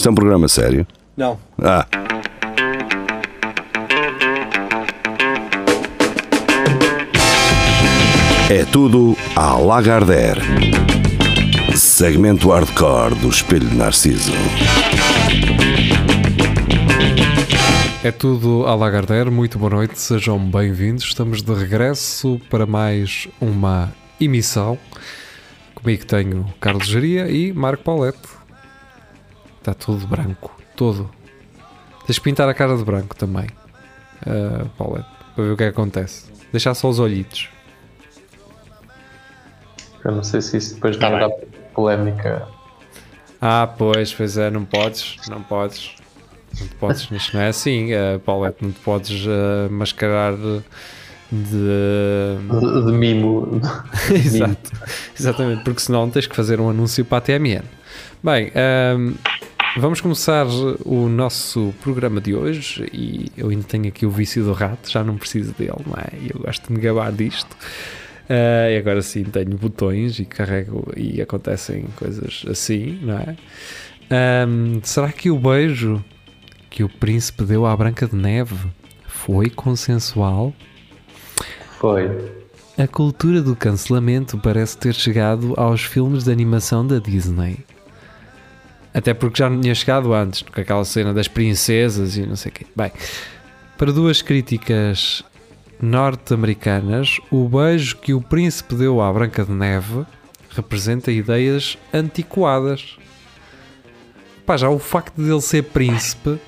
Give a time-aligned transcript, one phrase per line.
[0.00, 0.86] Isto é um programa sério?
[1.14, 1.38] Não.
[1.62, 1.86] Ah.
[8.48, 10.40] É tudo à Lagardère.
[11.76, 14.32] Segmento hardcore do Espelho de Narciso.
[18.02, 21.04] É tudo à Lagardère, muito boa noite, sejam bem-vindos.
[21.04, 24.78] Estamos de regresso para mais uma emissão.
[25.74, 28.39] Comigo tenho Carlos Geria e Marco Paulette.
[29.60, 31.10] Está tudo branco, todo.
[32.06, 33.46] Tens de pintar a cara de branco também,
[34.26, 36.30] uh, Paulette, para ver o que, é que acontece.
[36.50, 37.50] Deixar só os olhitos.
[40.02, 41.28] Eu não sei se isso depois não dá
[41.74, 42.48] polémica.
[43.38, 45.94] Ah, pois, pois é, não podes, não podes.
[46.58, 50.62] Não te podes, isto não é assim, uh, Paulette, não te podes uh, mascarar de.
[51.32, 52.38] De,
[52.86, 53.60] de mimo.
[54.10, 54.72] Exato,
[55.18, 57.62] exatamente, porque senão tens que fazer um anúncio para a TMN.
[58.22, 58.50] Bem,
[58.96, 59.14] um,
[59.76, 60.46] vamos começar
[60.84, 65.04] o nosso programa de hoje e eu ainda tenho aqui o vício do rato, já
[65.04, 66.32] não preciso dele, não é?
[66.32, 67.52] Eu gosto de me gabar disto.
[68.28, 73.36] Uh, e agora sim tenho botões e carrego e acontecem coisas assim, não é?
[74.46, 76.04] Um, será que o beijo
[76.68, 78.56] que o príncipe deu à Branca de Neve
[79.06, 80.52] foi consensual?
[81.78, 82.08] Foi.
[82.78, 87.64] A cultura do cancelamento parece ter chegado aos filmes de animação da Disney.
[88.92, 92.50] Até porque já não tinha chegado antes, com aquela cena das princesas e não sei
[92.50, 92.66] o quê.
[92.74, 92.90] Bem,
[93.78, 95.22] para duas críticas
[95.80, 100.04] norte-americanas, o beijo que o príncipe deu à Branca de Neve
[100.50, 102.96] representa ideias antiquadas.
[104.44, 106.38] Pá, já o facto de ele ser príncipe,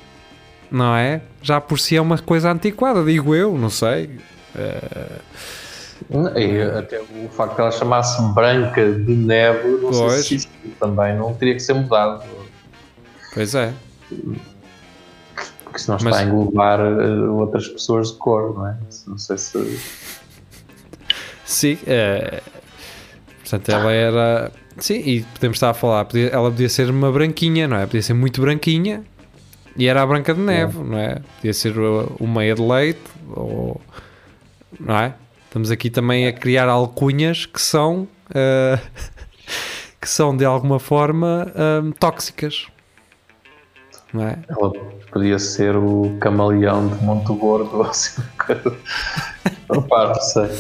[0.71, 1.23] não é?
[1.41, 4.19] Já por si é uma coisa antiquada, digo eu, não sei.
[4.55, 5.21] Uh...
[6.37, 10.13] E até o facto de ela chamasse Branca de Neve, não pois.
[10.13, 12.25] sei se isso também não teria que ser mudado.
[13.35, 13.73] Pois é.
[15.65, 16.15] Porque senão Mas...
[16.15, 18.77] está a englobar uh, outras pessoas de cor, não é?
[19.07, 19.81] Não sei se.
[21.45, 22.43] Sim, é.
[23.41, 24.53] Portanto, ela era.
[24.79, 27.87] Sim, e podemos estar a falar, ela podia ser uma branquinha, não é?
[27.87, 29.05] Podia ser muito branquinha
[29.77, 30.83] e era a Branca de Neve, é.
[30.83, 31.21] não é?
[31.37, 33.01] Podia ser o meia de leite,
[33.35, 33.81] ou.
[34.79, 35.15] Não é?
[35.53, 38.09] Estamos aqui também a criar alcunhas que são.
[38.31, 38.81] Uh,
[40.01, 42.69] que são de alguma forma uh, tóxicas.
[44.15, 44.39] Não é?
[44.49, 44.73] Ela
[45.13, 48.23] podia ser o camaleão de Monte Gordo, assim,
[49.69, 50.59] Opa, não sei.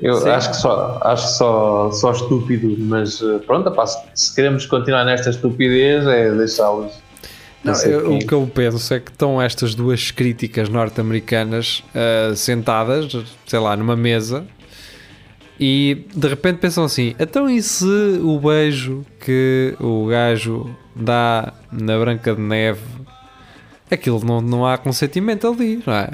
[0.00, 0.30] Eu Sim.
[0.30, 3.72] acho que só, acho só, só estúpido, mas eh, pronto,
[4.16, 6.92] se queremos continuar nesta estupidez é deixá-los.
[7.62, 13.12] Não, eu, o que eu penso é que estão estas duas críticas norte-americanas uh, sentadas,
[13.46, 14.46] sei lá, numa mesa
[15.62, 17.84] e de repente pensam assim: então e se
[18.22, 22.80] o beijo que o gajo dá na Branca de Neve,
[23.90, 26.12] aquilo não, não há consentimento ali, não é?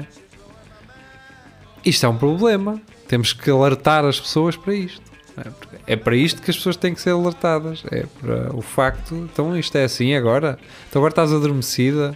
[1.85, 2.81] Isto é um problema.
[3.07, 5.06] Temos que alertar as pessoas para isto.
[5.37, 5.93] É?
[5.93, 7.83] é para isto que as pessoas têm que ser alertadas.
[7.91, 9.15] É para o facto.
[9.15, 10.57] Então isto é assim agora.
[10.89, 12.15] Então agora estás adormecida.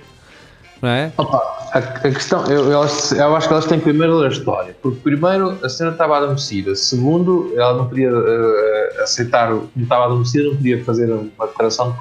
[0.81, 1.13] Não é?
[1.15, 1.37] Opa,
[1.73, 4.75] a, a, questão, eu, eu, eu, acho que elas têm que primeiro ler a história,
[4.81, 10.45] porque primeiro a senhora estava adormecida, segundo, ela não podia uh, aceitar, como estava adormecida,
[10.45, 11.95] não podia fazer uma declaração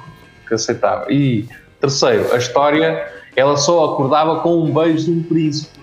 [0.47, 1.13] que aceitava.
[1.13, 1.47] E
[1.79, 5.80] terceiro, a história, ela só acordava com um beijo de um príncipe.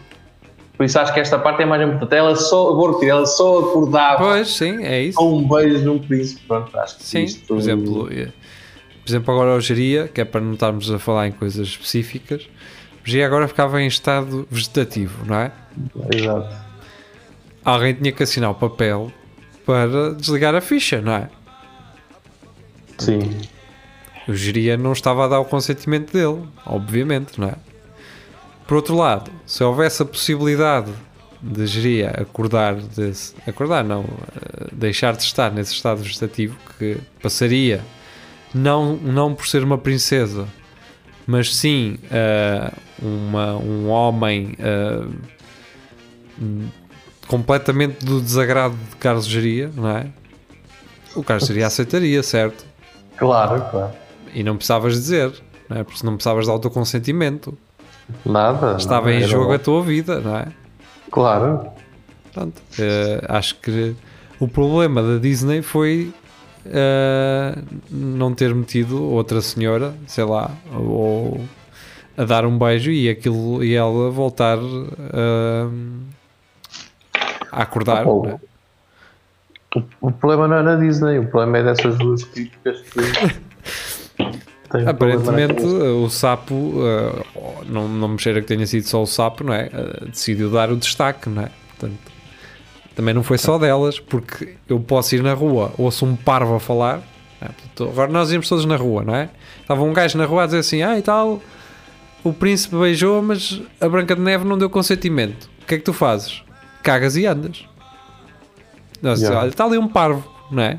[0.78, 2.14] Por isso acho que esta parte é mais importante.
[2.14, 5.18] Ela só, vou repetir, ela só acordava pois, sim, é isso.
[5.18, 6.40] com um beijo de um príncipe.
[6.46, 7.48] Pronto, acho que sim, isto...
[7.48, 8.28] por exemplo, eh,
[9.04, 12.48] por exemplo, agora o geria, que é para não estarmos a falar em coisas específicas,
[13.04, 15.52] o geria agora ficava em estado vegetativo, não é?
[16.14, 16.54] Exato.
[17.64, 19.12] Alguém tinha que assinar o papel
[19.66, 21.28] para desligar a ficha, não é?
[22.98, 23.40] Sim.
[24.28, 27.54] O geria não estava a dar o consentimento dele, obviamente, não é?
[28.68, 30.92] Por outro lado, se houvesse a possibilidade
[31.40, 37.82] de geria acordar, desse, acordar não, eh, deixar de estar nesse estado vegetativo, que passaria
[38.54, 40.46] não, não por ser uma princesa,
[41.26, 45.10] mas sim uh, uma, um homem uh,
[47.26, 50.08] completamente do desagrado de Carlos Geria, não é?
[51.16, 52.66] O Carlos Geria aceitaria, certo?
[53.16, 53.94] Claro, claro.
[54.34, 55.32] E não precisavas dizer,
[55.70, 55.84] não é?
[55.84, 57.56] Porque não precisavas dar o teu consentimento.
[58.24, 58.76] Nada.
[58.76, 60.46] Estava em jogo a tua vida, não é?
[61.10, 61.68] Claro.
[62.32, 62.60] Pronto.
[62.78, 63.94] Uh, acho que
[64.38, 66.12] o problema da Disney foi
[66.66, 71.40] uh, não ter metido outra senhora, sei lá, ou
[72.16, 75.72] a dar um beijo e aquilo e ela voltar uh,
[77.52, 78.06] a acordar.
[78.06, 78.40] Oh, né?
[79.74, 83.00] o, o, problema não é na Disney, o problema é dessas duas críticas que
[84.70, 87.24] Tenho Aparentemente que- o sapo, uh,
[87.66, 89.66] não, não me cheira que tenha sido só o sapo, não é?
[89.72, 91.50] Uh, decidiu dar o destaque, não é?
[91.68, 91.98] Portanto,
[92.94, 96.60] também não foi só delas, porque eu posso ir na rua, ouço um parvo a
[96.60, 97.00] falar.
[97.40, 97.46] é?
[97.46, 99.30] Portanto, agora nós íamos todos na rua, não é?
[99.62, 101.40] Estava um gajo na rua a dizer assim: ah, e tal,
[102.22, 105.48] o príncipe beijou, mas a Branca de Neve não deu consentimento.
[105.62, 106.42] O que é que tu fazes?
[106.82, 107.64] Cagas e andas.
[109.00, 109.40] Nós, Yeah.
[109.40, 110.78] Olha, está ali um parvo, não é?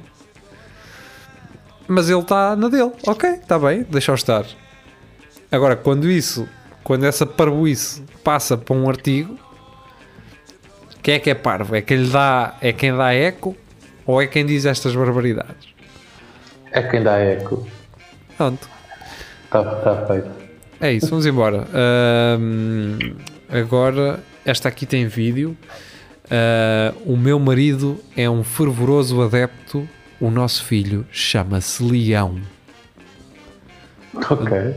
[1.90, 2.92] Mas ele está na dele.
[3.08, 4.46] Ok, está bem, deixa-o estar.
[5.52, 6.48] Agora, quando isso,
[6.84, 9.38] quando essa parvoíce passa para um artigo,
[11.02, 11.76] quem é que é parvo?
[11.76, 13.58] É quem lhe dá, é quem dá eco
[14.06, 15.70] ou é quem diz estas barbaridades?
[16.72, 17.68] É quem dá eco.
[18.38, 18.70] Pronto,
[19.46, 20.30] Está tá feito.
[20.80, 21.66] é isso, vamos embora.
[23.50, 25.58] Agora, esta aqui tem vídeo.
[26.30, 29.90] Ah, o meu marido é um fervoroso adepto.
[30.20, 32.40] O nosso filho chama-se Leão.
[34.30, 34.76] Ok.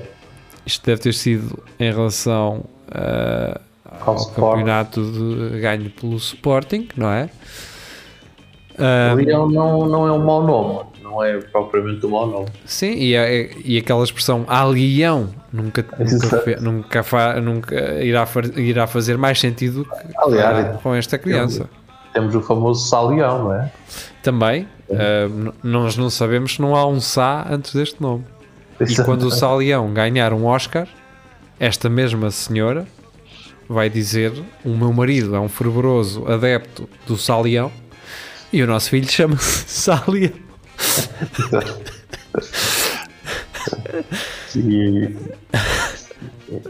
[0.65, 7.09] Isto deve ter sido em relação ah, Ao ao campeonato de ganho pelo Sporting, não
[7.11, 7.29] é?
[8.79, 10.93] Ah, Leão não, não é um mau nome.
[11.03, 12.47] Não é propriamente um mau nome.
[12.65, 18.87] sim, e, é- e aquela expressão a leão nunca, nunca, nunca, fa- nunca irá, irá
[18.87, 21.69] fazer mais sentido que, Aliás, ah, com esta criança.
[22.12, 23.73] Temos o famoso Salião, não é?
[24.23, 24.69] Também,
[25.29, 28.25] n- nós não sabemos se não há um Sá antes deste nome.
[28.81, 30.87] E quando o Salião ganhar um Oscar,
[31.59, 32.87] esta mesma senhora
[33.69, 34.32] vai dizer:
[34.64, 37.70] O meu marido é um fervoroso adepto do Salião
[38.53, 40.32] e o nosso filho chama-se Salião.
[44.55, 45.15] E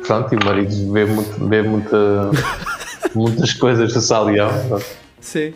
[0.06, 2.30] pronto, e o marido vê, muito, vê muita,
[3.14, 4.50] muitas coisas do Salião.
[5.22, 5.54] Sim.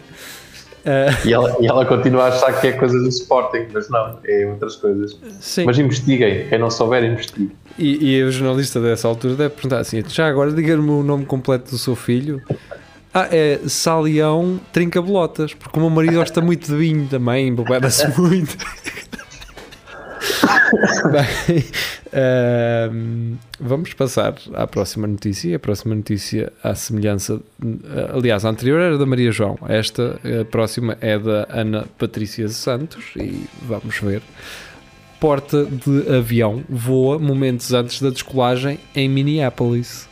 [1.24, 4.46] E ela, e ela continua a achar que é coisa do Sporting, mas não, é
[4.46, 5.18] outras coisas.
[5.40, 5.64] Sim.
[5.64, 7.50] Mas investiguem, quem não souber, investigue.
[7.76, 11.72] E, e o jornalista dessa altura deve perguntar assim: já agora diga-me o nome completo
[11.72, 12.40] do seu filho.
[13.12, 18.08] Ah, é Salião Trinca Bolotas, porque o meu marido gosta muito de vinho também, embobeda-se
[18.20, 18.56] muito.
[21.12, 21.64] Bem,
[22.12, 25.56] ahm, vamos passar à próxima notícia.
[25.56, 27.40] A próxima notícia, à semelhança,
[28.14, 33.04] aliás, a anterior era da Maria João, esta, a próxima é da Ana Patrícia Santos,
[33.16, 34.22] e vamos ver
[35.20, 40.08] porta de avião voa momentos antes da descolagem em Minneapolis.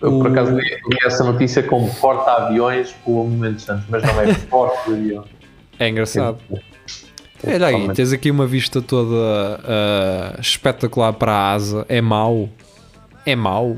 [0.00, 5.24] Eu, por acaso, li essa notícia como porta-aviões por momentos antes, mas não é porta-avião.
[5.78, 6.38] É engraçado.
[7.46, 11.84] Olha aí, tens aqui uma vista toda ah, espetacular para a asa.
[11.88, 12.48] É mau?
[13.26, 13.76] É mau?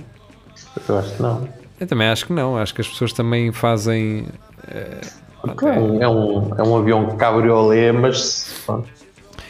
[0.88, 1.48] Eu acho que não.
[1.80, 2.56] Eu também acho que não.
[2.56, 4.26] Acho que as pessoas também fazem.
[4.68, 8.88] É um, é um, é um avião cabriolé, mas pronto.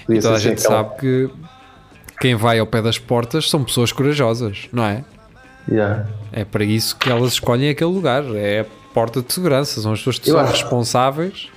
[0.09, 1.31] E toda a gente assim aquela- sabe que
[2.21, 5.05] quem vai ao pé das portas são pessoas corajosas, não é?
[5.69, 6.07] Yeah.
[6.33, 8.23] É para isso que elas escolhem aquele lugar.
[8.35, 8.65] É a
[8.95, 9.81] porta de segurança.
[9.81, 11.49] São as pessoas que Eu são acho- responsáveis.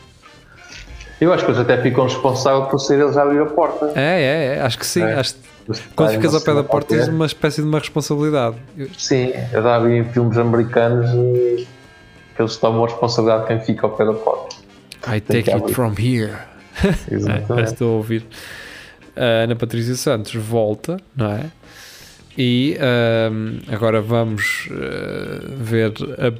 [1.20, 3.92] Eu acho que eles até ficam responsáveis por ser eles a abrir a porta.
[3.96, 4.62] É, é, é.
[4.62, 5.02] Acho que sim.
[5.02, 5.16] É.
[5.16, 5.36] Acho
[5.96, 8.56] Quando ficas ao pé da porta tens uma espécie de uma responsabilidade.
[8.98, 11.10] Sim, eu já vi em filmes americanos
[12.36, 14.56] que eles tomam a responsabilidade de quem fica ao pé da porta.
[15.08, 16.34] I Tem take it from here.
[16.82, 17.74] É, Exatamente.
[17.74, 18.26] estou a ouvir.
[19.14, 21.52] A Ana Patrícia Santos volta, não é?
[22.38, 26.32] E ahm, agora vamos ah, ver a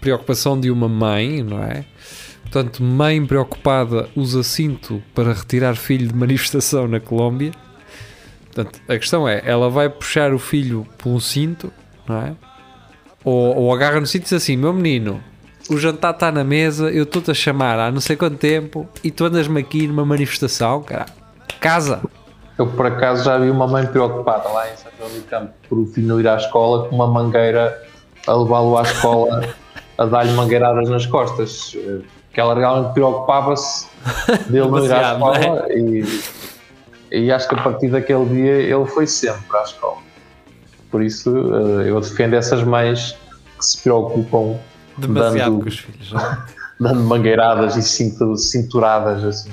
[0.00, 1.84] preocupação de uma mãe, não é?
[2.50, 7.52] Portanto, mãe preocupada usa cinto para retirar filho de manifestação na Colômbia.
[8.46, 11.70] Portanto, a questão é, ela vai puxar o filho por um cinto,
[12.06, 12.32] não é?
[13.22, 15.22] Ou, ou agarra no cinto e diz assim, meu menino,
[15.68, 19.10] o jantar está na mesa, eu estou-te a chamar há não sei quanto tempo e
[19.10, 21.04] tu andas-me aqui numa manifestação, cara.
[21.60, 22.00] Casa!
[22.56, 25.78] Eu, por acaso, já vi uma mãe preocupada lá em São João do Campo por
[25.78, 27.86] o filho ir à escola com uma mangueira
[28.26, 29.54] a levá-lo à escola
[29.98, 31.76] a dar-lhe mangueiradas nas costas.
[32.38, 33.86] Eh, Que ela realmente preocupava-se
[34.48, 35.40] dele não ir à Demasiado, não é?
[35.40, 36.20] escola e,
[37.24, 39.96] e acho que a partir daquele dia ele foi sempre à escola.
[40.90, 41.30] Por isso,
[41.82, 43.16] eh, eu defendo essas mães
[43.58, 44.56] que se preocupam
[44.96, 46.12] Demasiado Dando- com os filhos.
[46.14, 46.38] é?
[46.80, 47.82] dando mangueiradas e
[48.38, 49.50] cinturadas assim.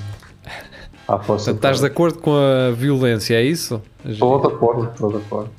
[1.08, 1.52] À força.
[1.52, 3.80] Portanto, estás de acordo com a violência, é isso?
[4.04, 5.50] Estou de acordo, estou de acordo.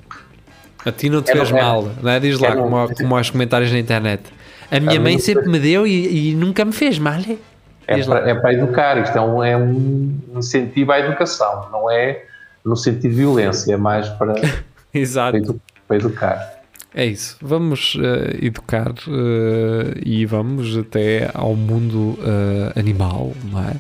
[0.86, 1.62] A ti não te É, fez não é.
[1.62, 2.19] mal, não é?
[2.19, 4.24] Diz lá, É, como, como aos comentários na internet.
[4.71, 7.19] A minha A mãe sempre me deu e, e nunca me fez mal.
[7.88, 8.03] é?
[8.03, 12.25] Para, é para educar, isto é um, é um incentivo à educação, não é
[12.65, 14.36] no sentido de violência, é mais para,
[14.93, 15.59] Exato.
[15.88, 16.57] para educar.
[16.93, 17.38] É isso.
[17.41, 23.75] Vamos eh, educar eh, e vamos até ao mundo eh, animal, não é?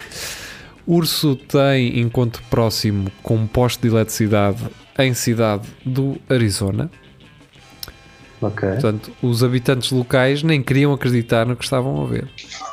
[0.85, 4.63] Urso tem encontro próximo com um poste de eletricidade
[4.99, 6.89] em cidade do Arizona.
[8.41, 8.69] Ok.
[8.69, 12.29] Portanto, os habitantes locais nem queriam acreditar no que estavam a ver.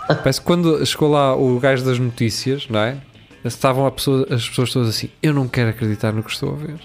[0.07, 2.99] Parece que quando chegou lá o gajo das notícias, não é?
[3.45, 6.77] Estavam pessoa- as pessoas todas assim: Eu não quero acreditar no que estou a ver.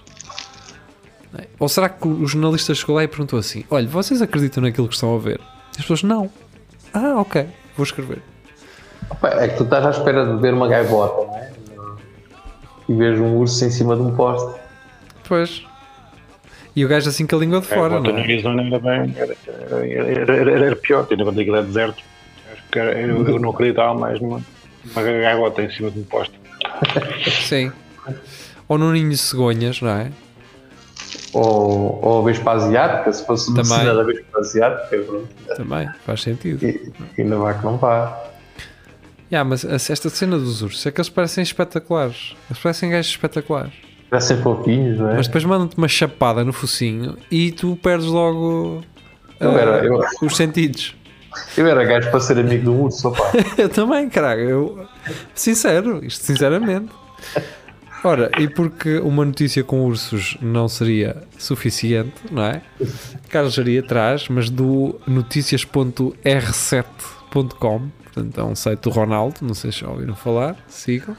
[1.37, 1.45] É?
[1.59, 4.93] Ou será que o jornalista chegou lá e perguntou assim: Olha, vocês acreditam naquilo que
[4.93, 5.39] estão a ver?
[5.39, 6.29] E as pessoas: Não.
[6.93, 8.21] Ah, ok, vou escrever.
[9.23, 11.51] É que tu estás à espera de ver uma gaivota, não é?
[12.87, 14.59] E vês um urso em cima de um poste.
[15.27, 15.63] Pois.
[16.75, 18.21] E o gajo assim com a língua de fora, é, não é?
[18.21, 22.03] Arizona ainda bem, era, era, era, era, era pior, tendo que aquilo é deserto.
[22.53, 24.41] Acho que era- eu, eu não acreditava mais numa
[24.91, 26.33] uma gaivota em cima de um poste.
[27.43, 27.71] Sim.
[28.67, 30.11] Ou num ninho de cegonhas, não é?
[31.33, 33.63] Ou, ou a Vespa Asiática, se fosse Também.
[33.63, 35.27] medicina da Vespa Asiática, pronto.
[35.55, 36.63] Também, faz sentido.
[36.65, 38.25] E, ainda vai que não vá.
[39.31, 42.35] Yeah, mas esta cena dos ursos é que eles parecem espetaculares.
[42.49, 43.73] Eles parecem gajos espetaculares.
[44.09, 45.15] Parecem fofinhos, não é?
[45.17, 48.81] Mas depois mandam-te uma chapada no focinho e tu perdes logo
[49.39, 50.95] Eu era- eu- os sentidos.
[51.55, 53.31] Eu era gajo para ser amigo do urso, opá.
[53.57, 54.41] Eu também, caralho.
[54.41, 54.87] Eu,
[55.35, 56.89] sincero, isto sinceramente.
[58.03, 62.61] Ora, e porque uma notícia com ursos não seria suficiente, não é?
[63.29, 69.81] Carlos Jaria traz, mas do noticias.r7.com, portanto é um site do Ronaldo, não sei se
[69.81, 71.15] já ouviram falar, sigam.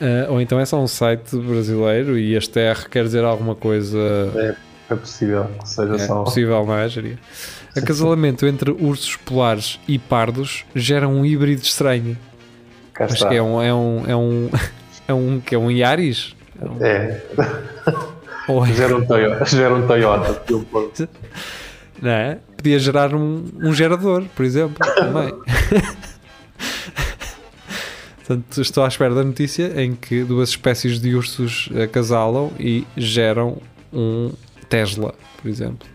[0.00, 3.98] Ah, ou então é só um site brasileiro e este R quer dizer alguma coisa
[4.90, 6.22] É possível que seja é só.
[6.24, 7.18] possível, não é, Jaria?
[7.76, 12.16] Acasalamento entre ursos polares e pardos gera um híbrido estranho.
[12.94, 13.28] Cá Acho está.
[13.28, 13.62] que é um.
[13.62, 14.04] É um.
[14.06, 14.50] É um.
[15.08, 16.34] É um que é um Yaris?
[16.80, 17.20] É,
[18.48, 19.44] Ou é- gera um Toyota.
[19.46, 21.08] Gera um Toyota.
[22.02, 22.38] não é?
[22.56, 25.32] Podia gerar um, um gerador, por exemplo, também.
[28.26, 33.62] Portanto, estou à espera da notícia em que duas espécies de ursos acasalam e geram
[33.92, 34.32] um
[34.68, 35.86] Tesla, por exemplo.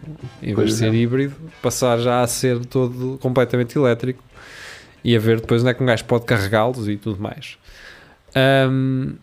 [0.41, 0.97] Em vez de ser exemplo.
[0.97, 4.23] híbrido, passar já a ser todo completamente elétrico
[5.03, 7.57] e a ver depois onde é que um gajo pode carregá-los e tudo mais.
[8.33, 9.15] Ahm,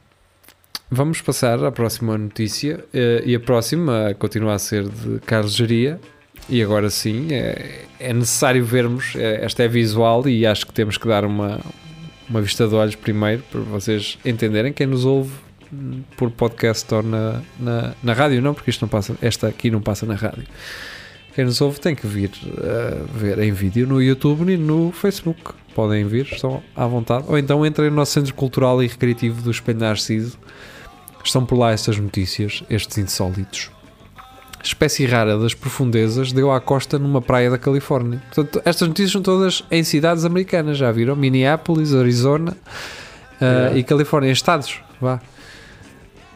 [0.91, 5.59] vamos passar à próxima notícia eh, e a próxima continua a ser de Carlos
[6.51, 10.99] e agora sim é, é necessário vermos, eh, esta é visual e acho que temos
[10.99, 11.59] que dar uma,
[12.29, 15.31] uma vista de olhos primeiro para vocês entenderem quem nos ouve
[16.17, 19.81] por podcast ou na, na, na rádio, não, porque isto não passa, esta aqui não
[19.81, 20.45] passa na rádio.
[21.35, 25.53] Quem nos ouve tem que vir uh, ver em vídeo no YouTube e no Facebook.
[25.75, 27.27] Podem vir, estão à vontade.
[27.29, 30.37] Ou então entrem no nosso Centro Cultural e Recreativo do Espelho Narciso.
[31.23, 33.71] Estão por lá estas notícias, estes insólitos.
[34.63, 38.21] Espécie rara das profundezas deu à costa numa praia da Califórnia.
[38.35, 41.15] Portanto, estas notícias são todas em cidades americanas, já viram?
[41.17, 42.57] Minneapolis, Arizona
[43.41, 43.77] uh, Yeah.
[43.79, 44.81] e Califórnia, em estados.
[45.01, 45.21] Vá.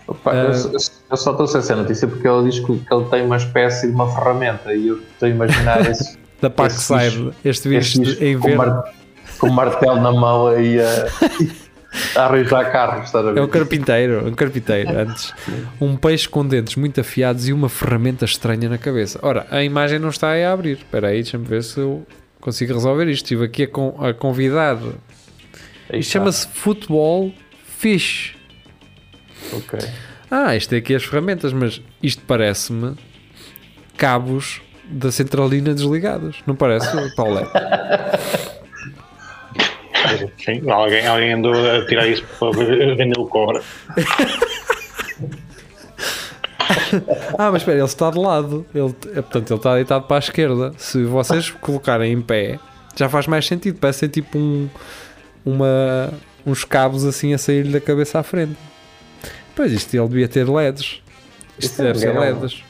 [0.06, 0.34] Opa, Ah.
[0.36, 0.72] eu, eu-
[1.10, 3.36] eu só estou a ser essa notícia porque ele diz que, que ele tem uma
[3.36, 8.00] espécie de uma ferramenta e eu estou a imaginar esse, Da Parkside, bicho- este bicho
[8.00, 8.56] bicho em com, verde.
[8.58, 8.92] mar-
[9.38, 11.06] com martelo na mão aí a,
[12.16, 13.06] a arranjar carros.
[13.06, 13.40] Estás a ver?
[13.40, 15.32] É um carpinteiro, um carpinteiro antes.
[15.80, 19.18] Um peixe com dentes muito afiados e uma ferramenta estranha na cabeça.
[19.22, 20.78] Ora, a imagem não está aí a abrir.
[20.78, 22.06] Espera aí, deixa-me ver se eu
[22.40, 23.24] consigo resolver isto.
[23.24, 24.78] Estive aqui a, con- a convidar.
[25.92, 27.32] Isto chama-se Football
[27.78, 28.36] Fish.
[29.52, 29.78] Ok.
[30.30, 32.94] Ah, isto é aqui as ferramentas, mas isto parece-me
[33.98, 36.42] cabos da centralina desligados.
[36.46, 37.40] Não parece, Paulo?
[40.44, 43.62] Sim, alguém, alguém andou a tirar isso para vender o cobra.
[47.38, 48.66] Ah, mas espera, ele está de lado.
[48.74, 50.72] Ele, é, portanto, ele está deitado para a esquerda.
[50.76, 52.58] Se vocês colocarem em pé,
[52.96, 53.78] já faz mais sentido.
[53.78, 54.68] Parece ser tipo um,
[55.44, 56.12] uma,
[56.46, 58.56] uns cabos assim a sair da cabeça à frente.
[59.54, 61.02] Pois isto ele devia ter LEDs.
[61.58, 62.22] Isto Isso é deve ser legal.
[62.40, 62.62] LEDs.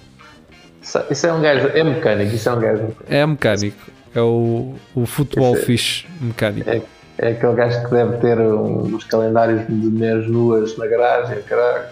[1.10, 2.96] Isso, é um gajo, é mecânico, isso é um gajo.
[3.08, 3.78] É mecânico.
[4.14, 6.68] É o, o futebol é- fish mecânico.
[6.68, 6.82] É,
[7.18, 11.84] é aquele gajo que deve ter um- uns calendários de mulheres nuas na garagem, caralho.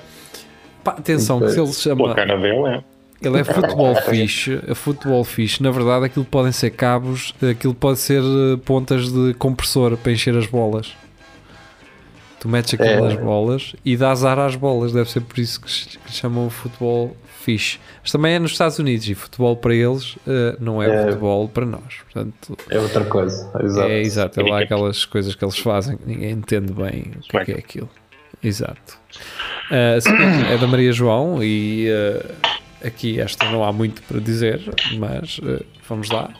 [0.82, 2.14] Pá, atenção, que se ele se chama.
[2.14, 2.82] cara dele, é.
[3.22, 4.48] Ele é futebol fish.
[4.68, 9.34] A futebol fish, na verdade, aquilo podem ser cabos, aquilo pode ser eh, pontas de
[9.34, 10.94] compressor para encher as bolas.
[12.40, 13.00] Tu metes aquilo É.
[13.00, 14.92] nas bolas e dás ar às bolas.
[14.94, 17.80] Deve ser por isso que, se- que chamam futebol fish.
[18.02, 21.02] Mas também é nos Estados Unidos e futebol para eles eh, não é, É.
[21.06, 21.94] futebol para nós.
[22.12, 23.50] Portanto, É outra coisa.
[23.62, 23.88] Exato.
[23.88, 24.40] é exato.
[24.40, 27.52] É lá aquelas coisas que eles fazem que ninguém entende bem o que é, que
[27.52, 27.88] é aquilo.
[28.42, 28.98] Exato.
[29.70, 32.56] A seguinte é da Maria João e ah,
[32.86, 34.60] aqui esta não há muito para dizer,
[34.98, 36.30] mas ah, vamos lá.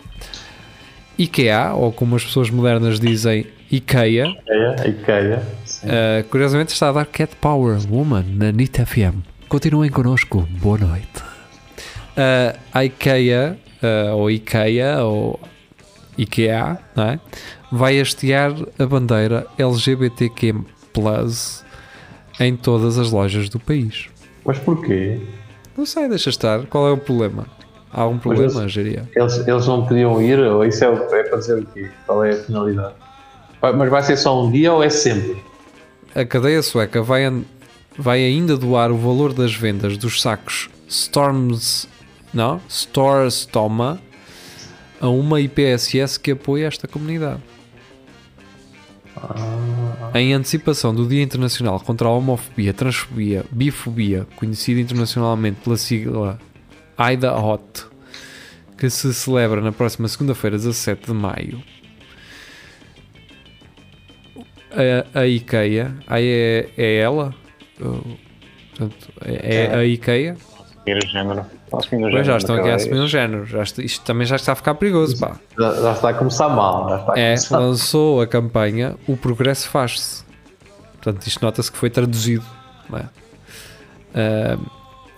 [1.18, 5.42] IKEA, ou como as pessoas modernas dizem, IKEA, IKEA, IKEA.
[5.84, 9.20] uh, curiosamente está a dar Cat Power Woman na NIT FM.
[9.50, 10.46] Continuem connosco.
[10.62, 11.22] Boa noite.
[12.16, 15.40] Uh, a IKEA, uh, ou IKEA, ou
[16.16, 17.18] IKEA, é?
[17.72, 20.54] vai hastear a bandeira LGBTQ+,
[22.38, 24.08] em todas as lojas do país.
[24.44, 25.20] Mas porquê?
[25.76, 26.64] Não sei, deixa estar.
[26.66, 27.48] Qual é o problema?
[27.92, 29.08] Há algum problema, geria?
[29.16, 31.90] Eles, eles não podiam ir, ou isso é, o- é para dizer o quê?
[32.06, 32.94] Qual é a finalidade?
[33.60, 35.42] Mas vai ser só um dia ou é sempre?
[36.14, 37.24] A cadeia sueca vai,
[37.96, 41.88] vai ainda doar o valor das vendas dos sacos Storms,
[42.32, 42.60] não?
[42.68, 44.00] Stores Toma
[45.00, 47.40] a uma IPSS que apoia esta comunidade.
[50.14, 56.38] Em antecipação do Dia Internacional contra a Homofobia, Transfobia, Bifobia, conhecido internacionalmente pela sigla
[56.96, 57.86] AIDA HOT,
[58.76, 61.62] que se celebra na próxima segunda-feira, 17 de maio.
[64.72, 67.34] A, a IKEA, aí é, é ela?
[67.80, 68.16] Uh,
[68.70, 70.36] portanto, é, é a IKEA?
[70.80, 71.46] Assumir o género.
[71.72, 73.46] Assumir o Pois já género estão aqui a assumir um género.
[73.46, 75.36] Já isto também já está a ficar perigoso, pá.
[75.58, 76.88] Já, já está a começar mal.
[76.88, 77.58] Já está a É, começar.
[77.58, 80.24] lançou a campanha O Progresso Faz-se.
[81.02, 82.44] Portanto, isto nota-se que foi traduzido
[82.94, 83.04] é?
[84.14, 84.58] Ah,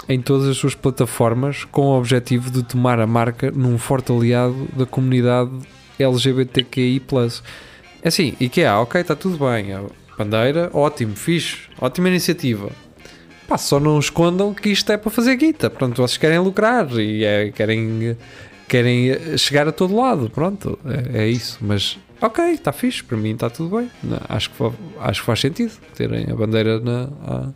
[0.09, 4.69] em todas as suas plataformas com o objetivo de tomar a marca num forte aliado
[4.77, 5.51] da comunidade
[5.99, 7.01] LGBTQI.
[8.03, 9.69] É assim, IKEA, ok, está tudo bem.
[10.25, 12.71] Bandeira, ótimo, fixe, ótima iniciativa.
[13.49, 15.69] Pá, só não escondam que isto é para fazer guita.
[15.69, 18.17] Pronto, vocês querem lucrar e é- querem,
[18.73, 20.31] querem chegar a todo lado.
[20.31, 20.79] Pronto,
[21.15, 21.59] é, é isso.
[21.61, 23.91] Mas ok, está fixe, para mim está tudo bem.
[24.03, 27.49] Não, acho, que, acho que faz sentido terem a bandeira na, a-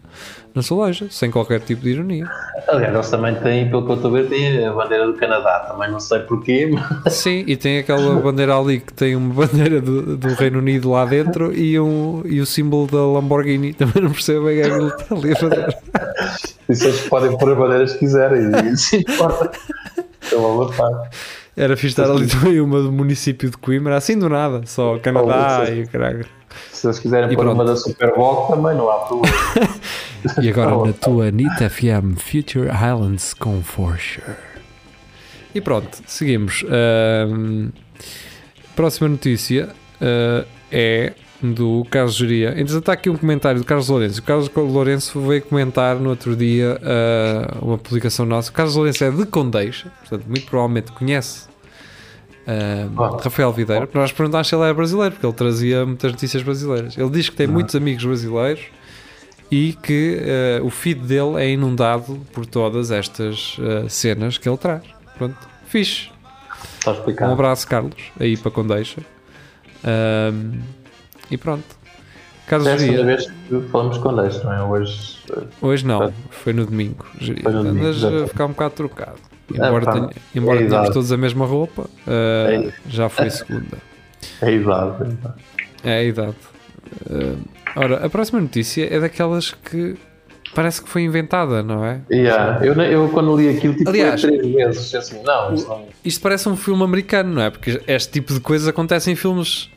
[0.55, 2.27] na sua loja, sem qualquer tipo de ironia.
[2.69, 5.61] Aliás, eles também têm, pelo que eu estou a ver, têm a bandeira do Canadá.
[5.71, 6.71] Também não sei porquê,
[7.05, 10.91] mas Sim, e tem aquela bandeira ali que tem uma bandeira do, do Reino Unido
[10.91, 13.73] lá dentro e, um, e o símbolo da Lamborghini.
[13.75, 15.77] Também não percebo bem o que é está ali a fazer.
[16.69, 18.73] isso eles podem pôr as bandeiras que quiserem.
[18.73, 19.51] Isso importa.
[21.57, 25.65] Era fixe estar ali também uma do município de Coimbra, assim do nada, só Canadá
[25.67, 26.27] Oh, e o caralho.
[26.71, 27.55] Se eles quiserem E pôr pronto.
[27.55, 29.37] uma da Super Bowl, também não há problema.
[30.43, 34.27] E agora na tua NIT FM Future Highlands com Forsure.
[35.55, 36.65] E pronto, seguimos.
[36.69, 37.69] Ahm,
[38.75, 39.69] próxima notícia
[40.01, 42.51] ah, é do Carlos Geria.
[42.51, 44.21] Entretanto, está aqui um comentário do Carlos Lourenço.
[44.21, 48.51] O Carlos Lourenço veio comentar no outro dia ah, uma publicação nossa.
[48.51, 51.47] O Carlos Lourenço é de Condeixa, portanto, muito provavelmente conhece.
[52.47, 53.19] ah, Ah.
[53.23, 56.97] Rafael Videira, nós perguntámos se ele era brasileiro, porque ele trazia muitas notícias brasileiras.
[56.97, 58.63] Ele diz que tem muitos amigos brasileiros
[59.51, 64.57] e que eh, o feed dele é inundado por todas estas eh, cenas que ele
[64.57, 64.83] traz.
[65.17, 66.09] Pronto, fixe.
[66.79, 69.03] Está Um abraço, Carlos, aí para Condeixa.
[71.31, 71.65] E pronto.
[72.47, 74.63] Carlos É a segunda Geria, vez falamos com Deixo, não é?
[74.63, 75.17] Hoje.
[75.61, 77.05] hoje não, foi no domingo.
[77.21, 77.43] Geria.
[77.43, 79.17] Foi no domingo, Andas a ficar um bocado trocado.
[79.59, 82.73] Ah, Embora, pá, tenha- embora é tenhamos todos a mesma roupa, eh, É.
[82.89, 83.79] já foi segunda.
[84.43, 85.03] É idade.
[85.03, 85.35] é idade.
[85.85, 86.35] É a idade.
[87.11, 87.35] Eh,
[87.77, 89.95] ora, a próxima notícia é daquelas que
[90.55, 92.01] parece que foi inventada, não é?
[92.11, 94.95] Yeah, eu, eu quando li aquilo, tipo, Aliás, três vezes.
[94.95, 95.85] Assim, não, isso não.
[96.05, 97.51] Isto parece um filme americano, não é?
[97.51, 99.71] Porque este tipo de coisas acontece em filmes.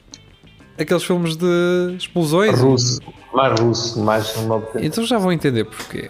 [0.79, 2.59] Aqueles filmes de explosões.
[2.59, 3.01] Russo.
[3.33, 4.33] Mais russo, mais.
[4.81, 6.09] Então já vão entender porquê.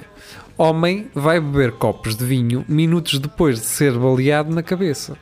[0.58, 5.18] Homem vai beber copos de vinho minutos depois de ser baleado na cabeça.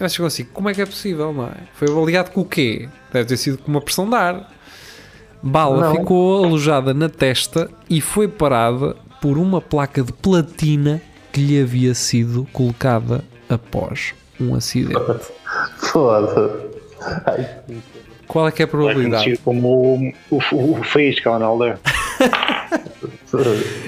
[0.00, 1.54] Eu chegou assim, como é que é possível, não é?
[1.74, 2.88] Foi baleado com o quê?
[3.12, 4.50] Deve ter sido com uma pressão de ar.
[5.42, 5.96] Bala Não.
[5.96, 11.00] ficou alojada na testa e foi parada por uma placa de platina
[11.32, 15.00] que lhe havia sido colocada após um acidente.
[15.78, 16.66] Foda-se.
[17.26, 17.48] Ai,
[18.28, 19.24] Qual é que é a É probabilidade?
[19.24, 21.78] conhecido como o, o, o Faísca lá na aldeia.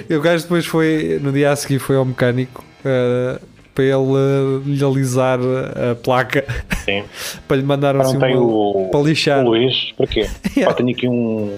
[0.08, 3.38] E o gajo depois foi, no dia a seguir, foi ao mecânico eh,
[3.74, 6.44] para ele eh, lhe alisar a placa
[6.84, 7.04] Sim.
[7.46, 9.44] para lhe mandar Não assim uma, o, para lixar.
[9.44, 10.26] o Luís, para quê?
[10.56, 10.72] Yeah.
[10.72, 11.56] Pá, tenho aqui um.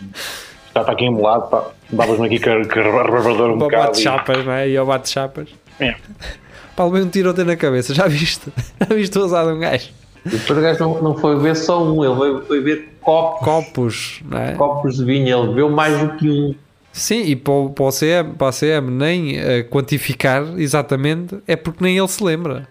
[0.69, 1.71] Está, está aqui embolado, pá.
[1.91, 3.83] Davas-me aqui o rebarbador um bocado.
[3.83, 4.69] e- bate-chapas, não é?
[4.69, 5.49] E ao bate-chapas.
[5.81, 5.95] É.
[6.77, 8.51] Pá, levei um tiroteio na cabeça, já viste?
[8.81, 9.91] Já viste o usado um gajo?
[10.25, 14.23] Depois o gajo não, não foi ver só um, ele veio, foi ver copos, Copos,
[14.33, 14.53] é?
[14.53, 16.55] copos de vinho, ele viu mais do que um.
[16.93, 21.57] Sim, e para o, para o CM, para a CM nem eh, quantificar exatamente é
[21.57, 22.69] porque nem ele se lembra,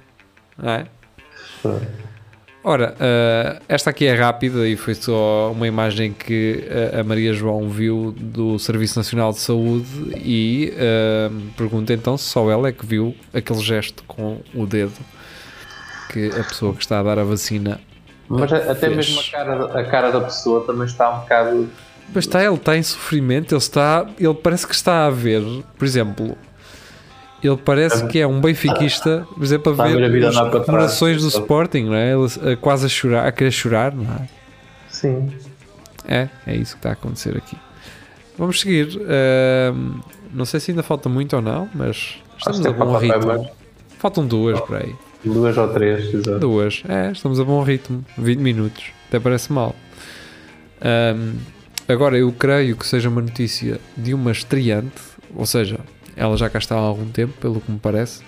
[0.58, 0.86] não é?
[2.64, 7.34] Ora, eh, esta aqui é rápida e foi só uma imagem que eh, a Maria
[7.34, 9.88] João viu do Serviço Nacional de Saúde
[10.24, 14.94] e eh, pergunta então se só ela é que viu aquele gesto com o dedo
[16.12, 17.80] que a pessoa que está a dar a vacina
[18.30, 21.70] Mas a- até mesmo a cara, a cara da pessoa também está um bocado.
[22.14, 25.42] Mas está, ele está em sofrimento, ele está, ele parece que está a ver,
[25.78, 26.38] por exemplo,
[27.44, 31.96] ele parece que é um benfiquista, por exemplo, a ver as comemorações do Sporting, não
[31.96, 32.12] é?
[32.14, 34.28] Ele quase a chorar, a querer chorar, não é?
[34.90, 35.32] Sim.
[36.08, 37.58] É, é isso que está a acontecer aqui.
[38.38, 38.90] Vamos seguir.
[39.02, 40.00] ahm,
[40.34, 43.50] não sei se ainda falta muito ou não, mas estamos a é bom para ritmo.
[44.00, 44.94] Faltam duas por aí.
[45.24, 46.40] Duas ou três, exato.
[46.40, 46.84] Duas.
[46.88, 48.04] É, estamos a bom ritmo.
[48.18, 48.86] 20 minutos.
[49.08, 49.76] Até parece mal.
[50.82, 51.36] Ahm,
[51.88, 55.02] agora, eu creio que seja uma notícia de uma estreante,
[55.36, 55.80] ou seja,
[56.16, 58.22] ela já cá está há algum tempo, pelo que me parece,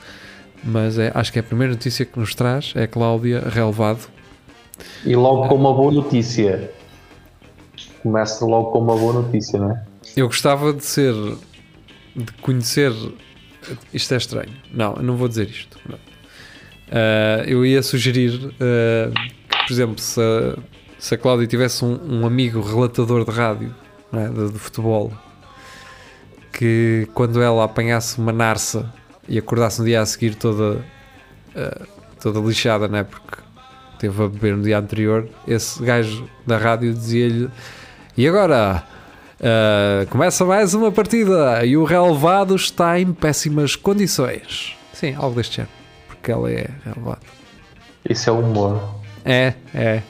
[0.64, 4.08] mas é, acho que é a primeira notícia que nos traz é a Cláudia Relvado.
[5.06, 6.72] E logo com uma boa notícia.
[8.02, 9.84] Começa logo com uma boa notícia, não é?
[10.16, 11.14] Eu gostava de ser,
[12.16, 12.92] de conhecer.
[13.94, 14.54] Isto é estranho.
[14.74, 15.80] Não, eu não vou dizer isto.
[15.88, 15.98] não.
[16.94, 19.12] Ah, eu ia sugerir ah,
[19.50, 20.56] que, por exemplo, se a,
[21.00, 23.76] se a Cláudia tivesse um, um amigo relatador de rádio
[24.14, 25.12] é, de, de futebol
[26.52, 28.94] que quando ela apanhasse uma narça
[29.28, 30.86] e acordasse no dia a seguir toda,
[31.56, 31.82] ah,
[32.22, 33.04] toda lixada, não é?
[33.04, 33.38] Porque
[33.98, 37.50] teve a beber no dia anterior, esse gajo da rádio dizia-lhe:
[38.16, 38.84] E agora?
[39.44, 44.78] Uh, começa mais uma partida e o relevado está em péssimas condições.
[44.94, 45.83] Sim, algo deste género.
[46.24, 47.20] Porque ela é relevado.
[48.10, 48.96] Isso é humor.
[49.26, 50.02] É, é.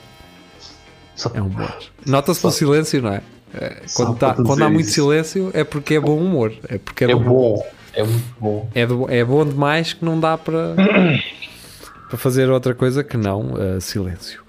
[1.34, 1.76] É um humor.
[2.06, 3.20] Nota-se pelo silêncio, não é?
[3.52, 4.94] É, Só quando, tá- quando há muito isso.
[4.94, 6.52] silêncio é porque é bom humor.
[6.68, 7.66] É porque é, É bom.
[7.92, 8.70] É muito bom.
[8.76, 10.76] é, do- é bom demais que não dá para,
[12.08, 14.40] para fazer outra coisa que não uh, silêncio.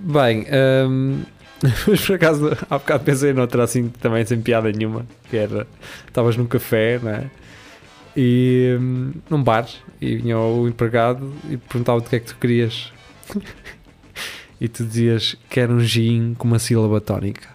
[0.00, 0.46] Bem,
[0.88, 1.22] hum,
[1.86, 5.64] mas por acaso há bocado pensei noutra assim também sem piada nenhuma, que era
[6.08, 7.30] estavas num café, não é?
[8.16, 9.66] E hum, num bar
[10.00, 12.92] e vinha o empregado e perguntava-te o que é que tu querias.
[14.60, 17.48] e tu dizias que era um gin com uma sílaba tónica.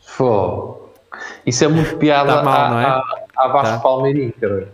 [0.00, 0.78] Fô.
[1.46, 2.84] Isso é muito piada Tá mal, à, não é?
[2.84, 3.02] à,
[3.36, 3.80] à Vasco Tá.
[3.80, 4.68] Palmeirinho, cara.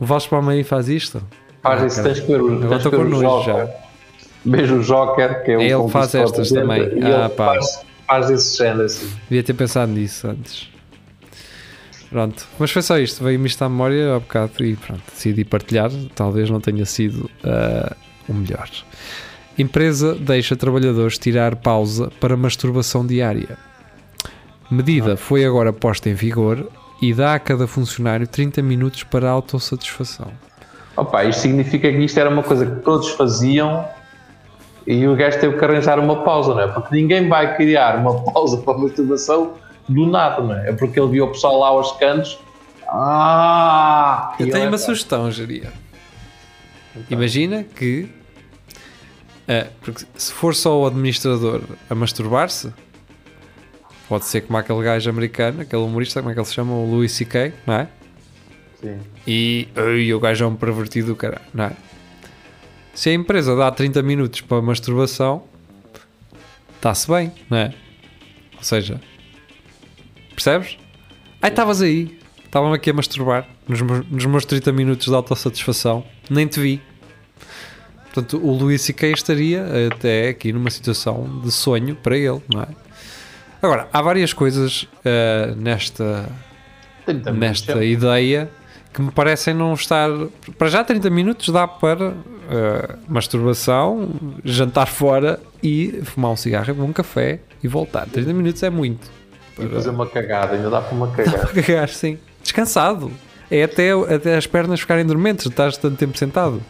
[0.00, 1.22] O Vasco Palmeirinho faz isto?
[1.62, 2.08] Faz Ah, isso, cara.
[2.14, 3.66] tens que ver tens estou que ver com o nojo Joker.
[3.66, 3.74] já.
[4.46, 6.82] Veja o Joker, que é o Ele faz estas também.
[7.02, 9.10] Ah, faz, faz esse género assim.
[9.28, 10.68] Devia ter pensado nisso antes.
[12.10, 13.22] Pronto, mas foi só isto.
[13.22, 15.90] Veio-me isto à memória há bocado e pronto, decidi partilhar.
[16.14, 17.94] Talvez não tenha sido ah,
[18.28, 18.68] o melhor.
[19.58, 23.58] Empresa deixa trabalhadores tirar pausa para masturbação diária.
[24.70, 26.66] Medida foi agora posta em vigor
[27.02, 30.28] e dá a cada funcionário 30 minutos para autossatisfação.
[30.96, 33.84] Opa, isto significa que isto era uma coisa que todos faziam
[34.86, 36.68] e o gajo teve que arranjar uma pausa, não é?
[36.68, 39.54] Porque ninguém vai criar uma pausa para masturbação
[39.88, 40.70] do nada, não é?
[40.70, 42.38] É porque ele viu o pessoal lá aos cantos.
[42.88, 44.34] Ah!
[44.38, 45.72] Eu tenho uma "Epá, sugestão, Jeria.
[47.10, 48.08] Imagina que.
[49.48, 52.72] ah, porque se for só o administrador a masturbar-se,
[54.08, 56.72] pode ser como aquele gajo americano, aquele humorista, como é que ele se chama?
[56.74, 57.88] O Louis C.K., não é?
[58.80, 58.98] Sim.
[59.26, 61.72] E ai, o gajo é um pervertido do caralho, não é?
[62.94, 65.44] Se a empresa dá 30 minutos para masturbação,
[66.76, 67.74] está-se bem, não é?
[68.56, 69.00] Ou seja,
[70.42, 70.76] percebes?
[71.42, 76.04] Ai, estavas aí, estava-me aqui a masturbar nos, meus- nos meus 30 minutos de autossatisfação,
[76.30, 76.80] nem te vi.
[78.04, 79.10] Portanto, o Luís C.K.
[79.12, 82.68] estaria até aqui numa situação de sonho para ele, não é?
[83.60, 86.28] Agora, há várias coisas ah, nesta,
[87.04, 88.50] 30 minutos nesta ideia
[88.92, 90.08] que me parecem não estar.
[90.56, 92.14] Para já, 30 minutos dá para
[92.50, 94.08] eh, masturbação,
[94.44, 98.06] jantar fora e fumar um cigarro, beber um café e voltar.
[98.08, 99.08] 30 minutos é muito.
[99.58, 101.38] E fazer uma cagada, ainda dá para uma cagada.
[101.38, 102.18] Para cagar, sim.
[102.42, 103.10] Descansado.
[103.50, 106.62] É até, até as pernas ficarem dormentes, estás tanto tempo sentado.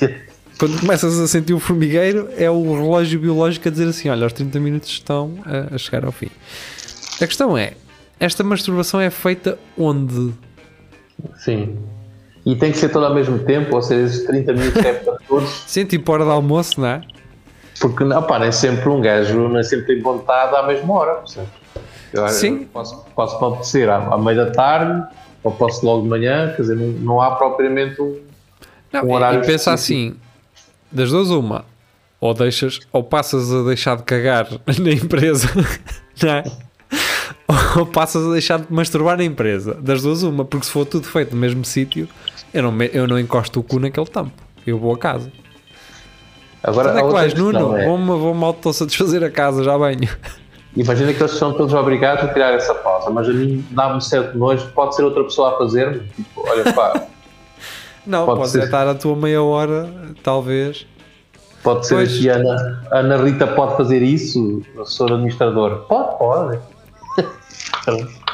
[0.58, 4.32] Quando começas a sentir o formigueiro, é o relógio biológico a dizer assim: olha, os
[4.32, 6.28] 30 minutos estão a, a chegar ao fim.
[7.20, 7.72] A questão é:
[8.20, 10.32] esta masturbação é feita onde?
[11.38, 11.76] Sim.
[12.46, 15.16] E tem que ser todo ao mesmo tempo, ou seja, esses 30 minutos é para
[15.26, 17.00] todos, Sim, tipo hora de almoço, não é?
[17.80, 21.14] porque não, pá, nem sempre um gajo nem sempre tem vontade à mesma hora.
[21.16, 21.50] percebes?
[22.14, 22.60] Eu, Sim.
[22.62, 25.02] eu posso, posso me apetecer à, à meia da tarde,
[25.42, 28.18] ou posso logo de manhã, quer dizer, não, não há propriamente um.
[28.92, 30.16] Não, Um horário e pensa específico.
[30.16, 30.20] assim:
[30.92, 31.64] das duas, uma,
[32.20, 34.46] ou deixas, ou passas a deixar de cagar
[34.80, 35.48] na empresa,
[36.22, 36.44] não é?
[37.76, 39.74] Ou passas a deixar de masturbar na empresa.
[39.74, 42.08] Das duas, uma, porque se for tudo feito no mesmo sítio,
[42.52, 44.32] eu não, me- eu não encosto o cu naquele tampo.
[44.64, 45.30] Eu vou a casa.
[46.62, 47.76] Agora, Onde é que vais, Nuno?
[47.76, 50.08] é, Vou-me vou autossatisfazer a casa, já venho.
[50.76, 54.36] Imagina que eles são todos obrigados a tirar essa pausa, mas a mim dá-me certo
[54.36, 56.00] nojo, pode ser outra pessoa a fazer-me.
[56.08, 57.02] Tipo, olha, pá,
[58.06, 58.64] Não, Pode podes ser.
[58.64, 59.88] estar a tua meia hora,
[60.22, 60.86] talvez.
[61.62, 62.14] Pode ser Pois.
[62.14, 65.86] aqui a Ana, a Ana Rita pode fazer isso, senhor administrador.
[65.88, 66.58] Pode, pode.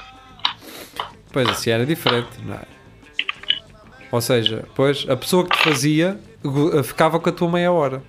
[1.33, 2.63] Pois assim era diferente, não é?
[4.11, 8.03] Ou seja, pois a pessoa que te fazia go- ficava com a tua meia hora.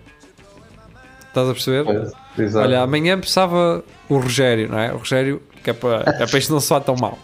[1.27, 1.83] Estás a perceber?
[1.85, 2.65] Pois, exato.
[2.65, 4.91] Olha, amanhã precisava o Rogério, não é?
[4.93, 7.17] O Rogério, que é para, é para isto não soar tão mal.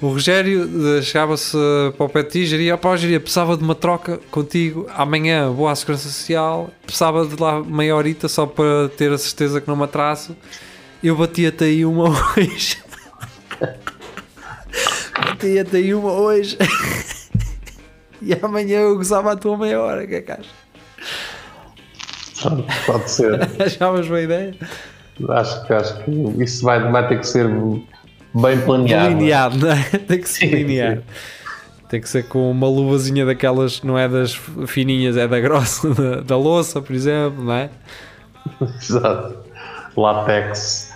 [0.00, 1.56] O Rogério eh, chegava-se
[1.96, 4.86] para o pé de ti e diria: pá, Rogério, precisava de uma troca contigo.
[4.94, 9.58] Amanhã vou à Segurança Social, precisava de lá meia horita só para ter a certeza
[9.60, 10.36] que não me atraso.
[11.02, 12.76] Eu batia-te aí uma hoje.
[15.16, 16.58] batia-te aí uma hoje.
[18.20, 20.38] e amanhã eu gozava a tua meia hora, que é?
[22.86, 23.40] Pode ser.
[23.62, 24.54] Achavas boa ideia?
[25.30, 26.10] Acho que, acho que
[26.42, 29.08] isso vai, vai ter que ser bem planeado.
[29.08, 29.82] Delineado, não é?
[30.06, 30.96] Tem que se Sim, delinear.
[30.98, 31.02] sim.
[31.88, 34.34] Tem que ser com uma luvazinha daquelas, não é das
[34.66, 37.70] fininhas, é da grossa, da, da louça, por exemplo, não é?
[38.80, 39.38] Exato.
[39.96, 40.92] Látex.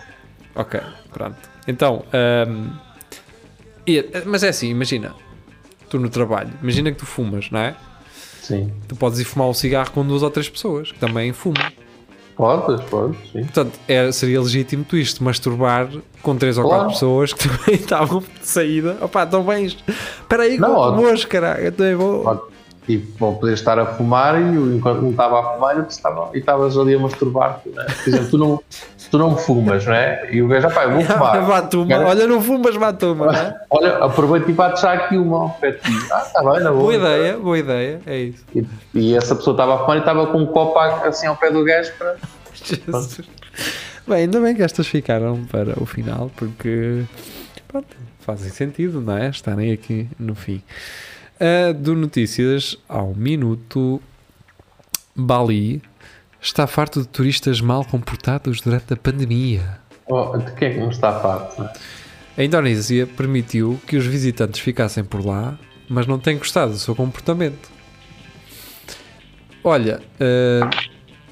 [0.55, 0.81] Ok,
[1.13, 1.37] pronto.
[1.69, 2.05] Então,
[2.49, 2.71] hum,
[3.87, 5.15] e- mas é assim, imagina,
[5.89, 7.75] tu no trabalho, imagina que tu fumas, não é?
[8.57, 8.73] Sim.
[8.89, 11.63] Tu podes ir fumar um cigarro com duas ou três pessoas que também fumam.
[12.37, 13.41] Podes, podes, sim.
[13.45, 15.89] Portanto, é, seria legítimo tu isto masturbar
[16.23, 16.79] com três ou Claro.
[16.85, 18.97] quatro pessoas que também estavam de saída.
[19.03, 19.67] Opá, estão bem.
[19.67, 21.65] Espera aí, Não, hoje, caralho.
[21.67, 22.23] Eu também vou.
[22.23, 22.41] Pode-
[22.89, 24.45] E vão poder estar a fumar e
[24.77, 27.69] enquanto um estava a fumar eu estava, e estavas ali a masturbar-te.
[27.69, 27.87] Não é?
[27.87, 28.63] Por exemplo, tu não,
[29.11, 30.29] tu não fumas, não é?
[30.33, 31.41] E o gajo, pá, eu vou fumar.
[31.47, 31.87] Bate uma.
[31.89, 33.61] Cara- Olha, não fumas, bate uma, não é?
[33.71, 35.79] Olha, aproveita e bate já aqui uma ao pé.
[36.11, 36.83] Ah, está bem, na boa.
[36.83, 38.45] Boa ideia, boa ideia, é isso.
[38.55, 41.51] E, e essa pessoa estava a fumar e estava com um copo assim ao pé
[41.53, 42.17] do gajo para.
[42.65, 43.21] Jesus.
[44.09, 47.03] Bem, ainda bem que estas ficaram para o final, porque
[47.69, 47.87] pronto,
[48.21, 49.29] fazem sentido, não é?
[49.29, 50.61] Estarem aqui no fim.
[51.41, 54.01] Ah, do Notícias ao Minuto,
[55.17, 55.83] Bali
[56.41, 59.79] está farto de turistas mal comportados durante a pandemia.
[60.07, 61.69] Oh, de quem é que não está farto?
[62.37, 66.95] A Indonésia permitiu que os visitantes ficassem por lá, mas não tem gostado do seu
[66.95, 67.71] comportamento.
[69.63, 70.61] Olha, eh,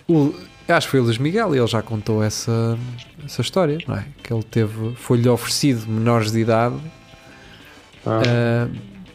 [0.07, 0.35] o-
[0.69, 2.79] acho que foi o Luís Miguel e ele já contou essa,
[3.25, 4.05] essa história, não é?
[4.23, 6.77] Que ele teve, foi-lhe oferecido menores de idade
[8.07, 8.21] Ah.
[8.27, 8.69] eh,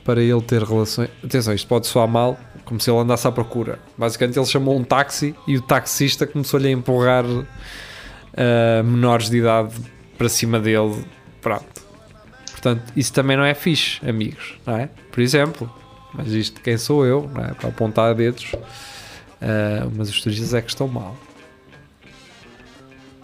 [0.03, 1.09] para ele ter relações.
[1.23, 3.79] Atenção, isto pode soar mal, como se ele andasse à procura.
[3.97, 7.25] Basicamente, ele chamou um táxi e o taxista começou-lhe a empurrar
[8.35, 9.73] eh, menores de idade
[10.17, 11.05] para cima dele.
[11.41, 11.83] Pronto.
[12.51, 14.89] Portanto, isso também não é fixe, amigos, não é?
[15.11, 15.69] Por exemplo,
[16.13, 17.53] mas isto quem sou eu, não é?
[17.53, 18.53] Para apontar dedos.
[19.41, 21.15] Eh, mas os turistas é que estão mal.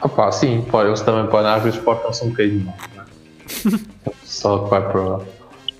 [0.01, 2.75] Ah pá, sim, pá, eles também podem, às vezes portam-se um bocadinho mal.
[2.95, 4.15] não é?
[4.23, 5.19] Só que vai para,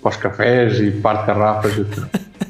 [0.01, 2.09] para os cafés e parte garrafas e tudo.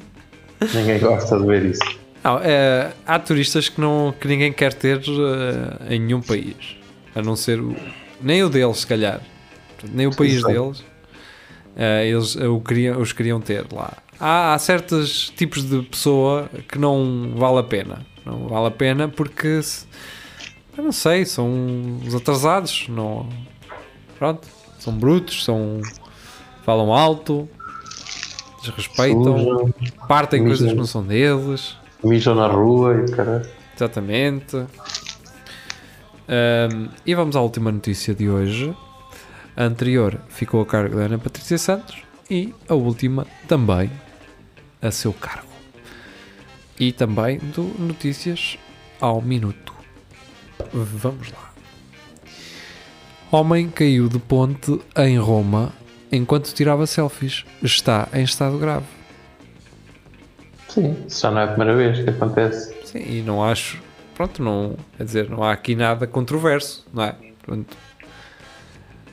[0.74, 2.00] Ninguém gosta de ver isso.
[2.24, 6.76] Não, é, há turistas que, não, que ninguém quer ter eh, em nenhum país,
[7.16, 7.74] a não ser o,
[8.22, 9.22] nem o deles, se calhar,
[9.94, 10.48] nem o país sim.
[10.48, 10.84] deles,
[11.78, 13.94] eh, eles o queriam, os queriam ter lá.
[14.20, 19.08] Há, há certos tipos de pessoa que não vale a pena, não vale a pena
[19.08, 19.86] porque se-
[20.78, 23.30] eu não sei, são os atrasados, não,
[24.18, 24.46] pronto,
[24.78, 25.80] são brutos, são
[26.70, 27.50] falam alto,
[28.62, 29.74] desrespeitam, Sujam,
[30.08, 30.56] partem Mijam.
[30.58, 31.76] coisas que não são deles.
[32.04, 33.50] mijam na rua e caralho.
[33.76, 34.56] Exatamente.
[36.28, 38.72] Ahm, e vamos à última notícia de hoje.
[39.58, 43.90] A anterior ficou a cargo da Ana Patrícia Santos e a última também
[44.80, 45.50] a seu cargo.
[46.80, 48.60] E também do Notícias
[49.02, 49.74] ao Minuto.
[50.72, 51.52] Vamos lá.
[53.32, 55.74] Homem caiu de ponte em Roma
[56.12, 57.46] enquanto tirava selfies.
[57.62, 58.86] Está em estado grave.
[60.68, 62.76] Sim, isso já não é a primeira vez que acontece.
[62.86, 63.82] Sim, e não acho.
[64.16, 64.76] Pronto, não.
[64.98, 67.16] Quer dizer, não há aqui nada controverso, não é?
[67.42, 67.76] Pronto.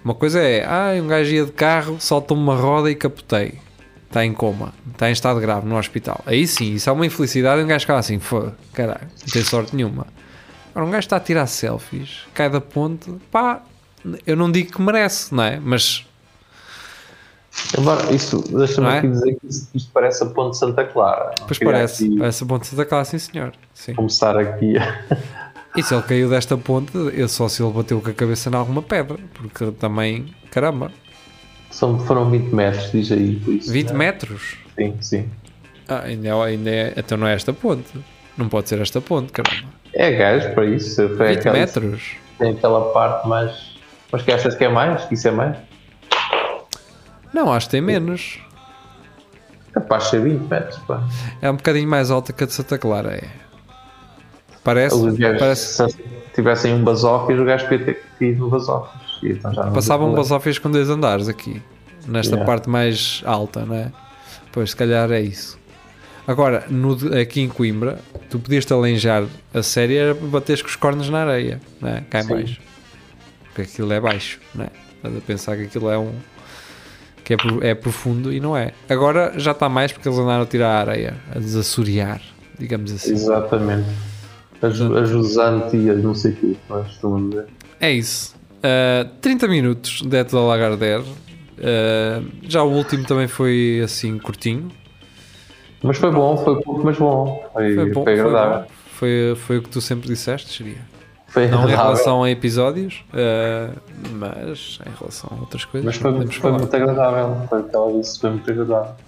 [0.04, 3.58] Uma coisa é, ah, um gajo ia de carro, saltou-me uma roda e capotei.
[4.06, 6.22] Está em coma, está em estado grave no hospital.
[6.24, 9.74] Aí sim, isso é uma infelicidade um gajo ficava assim, foda, caralho, não tem sorte
[9.74, 10.06] nenhuma.
[10.70, 13.64] Agora, um gajo está a tirar selfies, cai da ponte, pá,
[14.24, 15.58] eu não digo que merece, não é?
[15.58, 16.05] Mas,
[17.76, 18.98] Agora, isso, deixa-me é?
[18.98, 21.34] aqui dizer que isto, isto parece a Ponte Santa Clara.
[21.46, 23.52] pois Queria parece, aqui parece a ponte da classe, sim senhor.
[23.74, 23.94] Sim.
[23.94, 24.98] Começar aqui a.
[25.76, 28.54] E se ele caiu desta ponte, eu só se ele bateu com a cabeça em
[28.54, 30.90] alguma pedra, porque também, caramba,
[31.70, 33.36] São, foram 20 metros, diz aí.
[33.36, 33.98] Por isso, 20 né?
[33.98, 34.56] metros.
[34.74, 35.28] Sim, sim.
[35.86, 37.92] Ah, ainda é, ainda é, então não é esta ponte.
[38.38, 39.68] Não pode ser esta ponte, caramba.
[39.92, 41.08] É gajo para isso.
[41.16, 42.16] Foi 20 aquela, metros.
[42.38, 43.76] Tem aquela parte mais.
[44.10, 45.04] Mas que achas que é mais?
[45.04, 45.56] Que isso é mais?
[47.36, 48.38] Não, acho que tem menos.
[49.72, 51.02] Capaz de ser 20 metros, pá.
[51.42, 53.24] É um bocadinho mais alta que a de Santa Clara, é.
[54.64, 55.90] Parece, Os gajos, parece.
[55.92, 55.98] se
[56.34, 59.00] tivessem um basófis, o gajo podia ter ido no basófis.
[59.22, 60.16] Então Passavam problema.
[60.16, 61.62] basófias com dois andares aqui,
[62.08, 62.44] nesta Yeah.
[62.50, 63.92] parte mais alta, não é?
[64.50, 65.58] Pois, se calhar é isso.
[66.26, 67.98] Agora, no aqui em Coimbra,
[68.30, 72.00] tu podias-te alenjar a série era bateres com os cornos na areia, não é?
[72.10, 72.28] Cá em Sim.
[72.34, 72.60] baixo.
[73.44, 74.68] Porque aquilo é baixo, não é?
[74.96, 76.12] Estás a pensar que aquilo é um.
[77.26, 77.36] Que é,
[77.70, 78.72] é profundo e não é.
[78.88, 82.22] Agora já está mais porque eles andaram a tirar a areia, a desassorear,
[82.56, 83.14] digamos assim.
[83.14, 83.88] Exatamente.
[84.62, 87.46] As, as e as não sei o que, nós costumamos dizer.
[87.80, 88.36] É isso.
[88.58, 91.02] Uh, 30 minutos de Eto da Lagardère.
[91.02, 94.70] Uh, já o último também foi assim curtinho.
[95.82, 97.44] Mas foi bom, foi pouco, mas bom.
[97.52, 98.04] Foi, Foi bom.
[98.04, 98.66] foi bom.
[98.92, 100.95] Foi, foi o que tu sempre disseste, seria.
[101.36, 103.78] Foi Não em relação a episódios, uh,
[104.12, 105.84] mas em relação a outras coisas.
[105.84, 107.46] Mas foi, foi muito agradável.
[107.46, 108.94] Foi o que ela disse, foi muito agradável.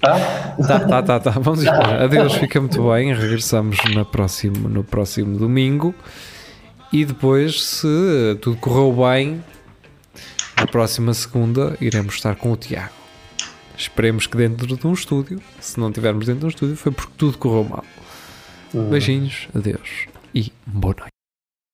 [0.00, 0.18] Tá?
[0.66, 1.30] Tá, tá, tá, tá.
[1.30, 2.02] Vamos embora.
[2.06, 3.12] Adeus, fica muito bem.
[3.14, 5.94] Regressamos na próximo, no próximo domingo.
[6.92, 9.44] E depois, se tudo correu bem,
[10.56, 12.94] na próxima segunda iremos estar com o Tiago.
[13.76, 15.40] Esperemos que dentro de um estúdio.
[15.60, 17.84] Se não estivermos dentro de um estúdio, foi porque tudo correu mal.
[18.74, 21.17] Beijinhos, adeus e boa noite.